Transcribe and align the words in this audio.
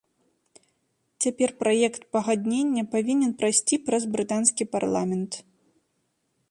Цяпер 1.25 1.49
праект 1.61 2.01
пагаднення 2.17 2.83
павінен 2.97 3.31
прайсці 3.43 3.75
праз 3.89 4.03
брытанскі 4.17 4.63
парламент. 4.75 5.31